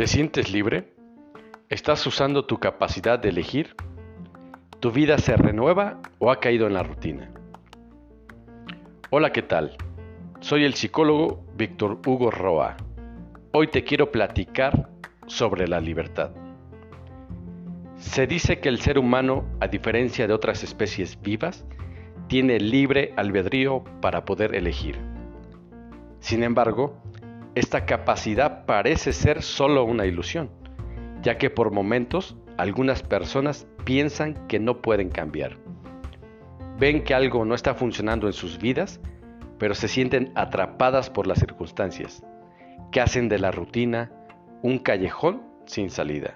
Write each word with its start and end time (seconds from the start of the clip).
¿Te 0.00 0.06
sientes 0.06 0.50
libre? 0.50 0.94
¿Estás 1.68 2.06
usando 2.06 2.46
tu 2.46 2.56
capacidad 2.56 3.18
de 3.18 3.28
elegir? 3.28 3.76
¿Tu 4.80 4.92
vida 4.92 5.18
se 5.18 5.36
renueva 5.36 6.00
o 6.18 6.30
ha 6.30 6.40
caído 6.40 6.66
en 6.66 6.72
la 6.72 6.82
rutina? 6.82 7.30
Hola, 9.10 9.30
¿qué 9.30 9.42
tal? 9.42 9.76
Soy 10.40 10.64
el 10.64 10.72
psicólogo 10.72 11.44
Víctor 11.54 12.00
Hugo 12.06 12.30
Roa. 12.30 12.78
Hoy 13.52 13.66
te 13.66 13.84
quiero 13.84 14.10
platicar 14.10 14.88
sobre 15.26 15.68
la 15.68 15.82
libertad. 15.82 16.30
Se 17.96 18.26
dice 18.26 18.58
que 18.58 18.70
el 18.70 18.80
ser 18.80 18.98
humano, 18.98 19.44
a 19.60 19.68
diferencia 19.68 20.26
de 20.26 20.32
otras 20.32 20.64
especies 20.64 21.20
vivas, 21.20 21.66
tiene 22.26 22.58
libre 22.58 23.12
albedrío 23.18 23.84
para 24.00 24.24
poder 24.24 24.54
elegir. 24.54 24.98
Sin 26.20 26.42
embargo, 26.42 27.02
esta 27.54 27.84
capacidad 27.84 28.64
parece 28.64 29.12
ser 29.12 29.42
solo 29.42 29.84
una 29.84 30.06
ilusión, 30.06 30.50
ya 31.22 31.36
que 31.36 31.50
por 31.50 31.72
momentos 31.72 32.36
algunas 32.56 33.02
personas 33.02 33.66
piensan 33.84 34.46
que 34.46 34.60
no 34.60 34.80
pueden 34.80 35.10
cambiar. 35.10 35.58
Ven 36.78 37.02
que 37.02 37.14
algo 37.14 37.44
no 37.44 37.54
está 37.54 37.74
funcionando 37.74 38.26
en 38.26 38.32
sus 38.32 38.58
vidas, 38.58 39.00
pero 39.58 39.74
se 39.74 39.88
sienten 39.88 40.32
atrapadas 40.34 41.10
por 41.10 41.26
las 41.26 41.38
circunstancias, 41.38 42.24
que 42.92 43.00
hacen 43.00 43.28
de 43.28 43.38
la 43.38 43.50
rutina 43.50 44.12
un 44.62 44.78
callejón 44.78 45.42
sin 45.66 45.90
salida. 45.90 46.34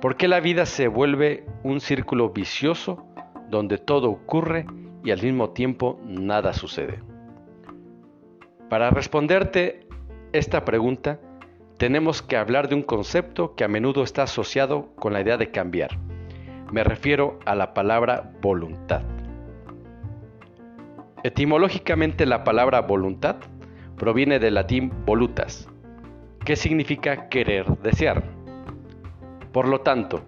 ¿Por 0.00 0.16
qué 0.16 0.26
la 0.26 0.40
vida 0.40 0.66
se 0.66 0.88
vuelve 0.88 1.46
un 1.62 1.80
círculo 1.80 2.30
vicioso 2.30 3.06
donde 3.48 3.78
todo 3.78 4.10
ocurre 4.10 4.66
y 5.04 5.12
al 5.12 5.22
mismo 5.22 5.50
tiempo 5.50 6.00
nada 6.04 6.52
sucede? 6.52 7.11
Para 8.72 8.88
responderte 8.88 9.86
esta 10.32 10.64
pregunta, 10.64 11.20
tenemos 11.76 12.22
que 12.22 12.38
hablar 12.38 12.70
de 12.70 12.74
un 12.74 12.82
concepto 12.82 13.54
que 13.54 13.64
a 13.64 13.68
menudo 13.68 14.02
está 14.02 14.22
asociado 14.22 14.94
con 14.96 15.12
la 15.12 15.20
idea 15.20 15.36
de 15.36 15.50
cambiar. 15.50 15.98
Me 16.72 16.82
refiero 16.82 17.38
a 17.44 17.54
la 17.54 17.74
palabra 17.74 18.32
voluntad. 18.40 19.02
Etimológicamente 21.22 22.24
la 22.24 22.44
palabra 22.44 22.80
voluntad 22.80 23.36
proviene 23.98 24.38
del 24.38 24.54
latín 24.54 24.90
volutas, 25.04 25.68
que 26.42 26.56
significa 26.56 27.28
querer, 27.28 27.66
desear. 27.82 28.24
Por 29.52 29.68
lo 29.68 29.82
tanto, 29.82 30.22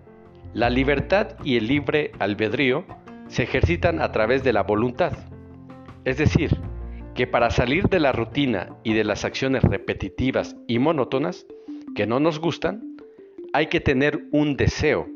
la 0.53 0.69
libertad 0.69 1.29
y 1.45 1.57
el 1.57 1.67
libre 1.67 2.13
albedrío 2.19 2.85
se 3.27 3.45
ejercitan 3.45 4.03
a 4.03 4.13
través 4.13 4.45
de 4.45 4.53
la 4.53 4.65
voluntad, 4.65 5.15
es 6.05 6.19
decir, 6.19 6.61
que 7.15 7.27
para 7.27 7.51
salir 7.51 7.89
de 7.89 8.01
la 8.01 8.13
rutina 8.13 8.77
y 8.83 8.95
de 8.95 9.05
las 9.05 9.25
acciones 9.25 9.63
repetitivas 9.63 10.57
y 10.67 10.79
monótonas 10.79 11.47
que 11.95 12.07
no 12.07 12.19
nos 12.19 12.41
gustan, 12.41 12.97
hay 13.53 13.69
que 13.69 13.81
tener 13.81 14.25
un 14.33 14.57
deseo, 14.57 15.09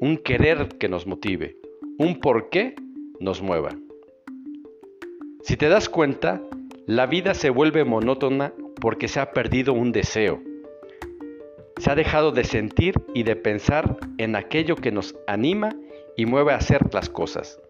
un 0.00 0.16
querer 0.16 0.68
que 0.78 0.88
nos 0.88 1.06
motive, 1.06 1.56
un 1.98 2.18
por 2.20 2.48
qué 2.48 2.74
nos 3.20 3.42
mueva. 3.42 3.76
Si 5.42 5.56
te 5.56 5.68
das 5.68 5.88
cuenta, 5.88 6.40
la 6.86 7.06
vida 7.06 7.34
se 7.34 7.50
vuelve 7.50 7.84
monótona 7.84 8.54
porque 8.80 9.08
se 9.08 9.20
ha 9.20 9.32
perdido 9.32 9.74
un 9.74 9.92
deseo. 9.92 10.40
Se 11.76 11.90
ha 11.90 11.94
dejado 11.94 12.32
de 12.32 12.44
sentir 12.44 12.94
y 13.14 13.24
de 13.24 13.36
pensar 13.36 13.98
en 14.16 14.34
aquello 14.34 14.76
que 14.76 14.92
nos 14.92 15.14
anima 15.26 15.76
y 16.16 16.24
mueve 16.24 16.52
a 16.52 16.56
hacer 16.56 16.92
las 16.94 17.10
cosas. 17.10 17.60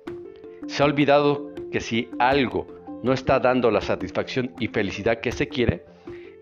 Se 0.69 0.83
ha 0.83 0.87
olvidado 0.87 1.51
que 1.73 1.81
si 1.81 2.09
algo 2.19 2.78
no 3.03 3.13
está 3.13 3.39
dando 3.41 3.71
la 3.71 3.81
satisfacción 3.81 4.53
y 4.59 4.69
felicidad 4.69 5.21
que 5.21 5.33
se 5.33 5.49
quiere, 5.49 5.85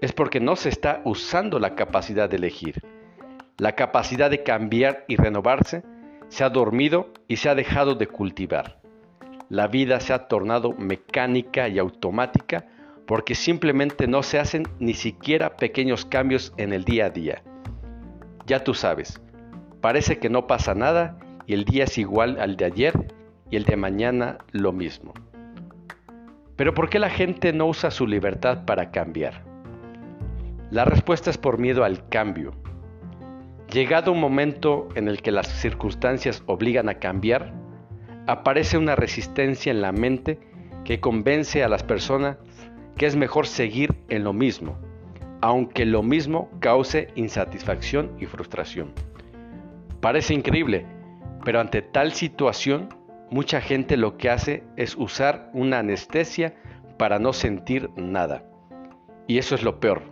es 0.01 0.12
porque 0.12 0.41
no 0.41 0.57
se 0.57 0.69
está 0.69 1.01
usando 1.05 1.59
la 1.59 1.75
capacidad 1.75 2.28
de 2.28 2.37
elegir. 2.37 2.83
La 3.59 3.72
capacidad 3.72 4.31
de 4.31 4.43
cambiar 4.43 5.05
y 5.09 5.16
renovarse 5.16 5.83
se 6.28 6.45
ha 6.45 6.50
dormido 6.50 7.12
y 7.28 7.37
se 7.37 7.49
ha 7.49 7.55
dejado 7.55 7.95
de 7.95 8.06
cultivar. 8.06 8.78
La 9.49 9.69
vida 9.69 10.00
se 10.00 10.12
ha 10.12 10.28
tornado 10.28 10.72
mecánica 10.72 11.69
y 11.69 11.78
automática 11.78 12.66
porque 13.06 13.34
simplemente 13.34 14.06
no 14.06 14.22
se 14.22 14.39
hacen 14.39 14.65
ni 14.81 14.95
siquiera 14.95 15.56
pequeños 15.56 16.05
cambios 16.05 16.53
en 16.56 16.72
el 16.72 16.84
día 16.84 17.06
a 17.06 17.11
día. 17.11 17.43
Ya 18.47 18.65
tú 18.65 18.75
sabes, 18.75 19.21
parece 19.81 20.19
que 20.19 20.28
no 20.28 20.47
pasa 20.47 20.75
nada 20.75 21.19
y 21.47 21.55
el 21.55 21.65
día 21.65 21.84
es 21.84 21.97
igual 21.99 22.39
al 22.41 22.56
de 22.56 22.65
ayer 22.65 23.15
y 23.50 23.56
el 23.56 23.65
de 23.65 23.77
mañana 23.77 24.39
lo 24.50 24.72
mismo. 24.72 25.15
Pero 26.56 26.72
¿por 26.72 26.89
qué 26.89 26.99
la 26.99 27.11
gente 27.11 27.53
no 27.53 27.67
usa 27.67 27.91
su 27.91 28.06
libertad 28.06 28.65
para 28.65 28.91
cambiar? 28.91 29.44
La 30.71 30.84
respuesta 30.84 31.31
es 31.31 31.39
por 31.39 31.59
miedo 31.59 31.84
al 31.84 32.09
cambio. 32.09 32.53
Llegado 33.71 34.12
un 34.12 34.21
momento 34.21 34.89
en 34.95 35.06
el 35.09 35.22
que 35.22 35.33
las 35.33 35.47
circunstancias 35.49 36.43
obligan 36.47 36.89
a 36.89 36.95
cambiar, 36.95 37.53
aparece 38.27 38.78
una 38.78 38.97
resistencia 38.97 39.71
en 39.71 39.83
la 39.83 39.93
mente 39.93 40.41
que 40.84 41.00
convence 41.00 41.62
a 41.62 41.69
las 41.69 41.83
personas 41.83 42.39
que 42.97 43.06
es 43.06 43.16
mejor 43.16 43.47
seguir 43.47 43.95
en 44.09 44.25
lo 44.25 44.33
mismo, 44.33 44.78
aunque 45.43 45.84
lo 45.84 46.03
mismo 46.03 46.50
cause 46.61 47.09
insatisfacción 47.16 48.12
y 48.19 48.27
frustración. 48.27 48.93
Parece 50.00 50.33
increíble, 50.33 50.87
pero 51.45 51.61
ante 51.61 51.83
tal 51.83 52.12
situación 52.12 52.89
Mucha 53.36 53.60
gente 53.60 53.98
lo 53.98 54.16
que 54.16 54.30
hace 54.30 54.64
es 54.78 54.97
usar 54.97 55.50
una 55.52 55.80
anestesia 55.80 56.54
para 56.97 57.19
no 57.19 57.34
sentir 57.34 57.91
nada. 57.94 58.44
Y 59.26 59.36
eso 59.36 59.54
es 59.54 59.62
lo 59.62 59.78
peor. 59.78 60.04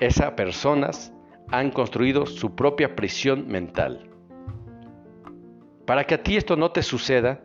Esas 0.00 0.32
personas 0.32 1.14
han 1.50 1.70
construido 1.70 2.26
su 2.26 2.54
propia 2.54 2.94
prisión 2.94 3.48
mental. 3.48 4.10
Para 5.86 6.04
que 6.04 6.16
a 6.16 6.22
ti 6.22 6.36
esto 6.36 6.56
no 6.56 6.72
te 6.72 6.82
suceda, 6.82 7.40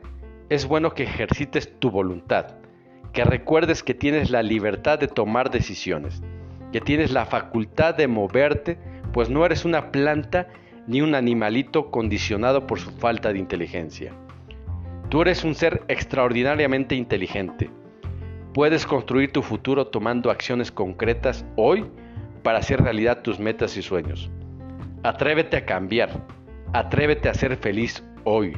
es 0.49 0.67
bueno 0.67 0.93
que 0.93 1.03
ejercites 1.03 1.79
tu 1.79 1.89
voluntad, 1.89 2.57
que 3.13 3.23
recuerdes 3.23 3.81
que 3.81 3.93
tienes 3.93 4.29
la 4.29 4.43
libertad 4.43 4.99
de 4.99 5.07
tomar 5.07 5.51
decisiones, 5.51 6.21
que 6.73 6.81
tienes 6.81 7.11
la 7.11 7.25
facultad 7.25 7.95
de 7.95 8.09
moverte, 8.09 8.77
pues 9.13 9.29
no 9.29 9.45
eres 9.45 9.63
una 9.63 9.93
planta 9.93 10.49
ni 10.85 10.99
un 10.99 11.15
animalito 11.15 11.91
condicionado 11.91 12.67
por 12.67 12.77
su 12.77 12.91
falta 12.91 13.31
de 13.31 13.39
inteligencia. 13.39 14.11
Tú 15.15 15.21
eres 15.21 15.45
un 15.45 15.55
ser 15.55 15.81
extraordinariamente 15.87 16.93
inteligente. 16.93 17.69
Puedes 18.53 18.85
construir 18.85 19.31
tu 19.31 19.41
futuro 19.41 19.87
tomando 19.87 20.29
acciones 20.29 20.73
concretas 20.73 21.45
hoy 21.55 21.85
para 22.43 22.57
hacer 22.57 22.81
realidad 22.81 23.21
tus 23.21 23.39
metas 23.39 23.77
y 23.77 23.81
sueños. 23.81 24.29
Atrévete 25.03 25.55
a 25.55 25.65
cambiar. 25.65 26.09
Atrévete 26.73 27.29
a 27.29 27.33
ser 27.33 27.55
feliz 27.55 28.03
hoy. 28.25 28.57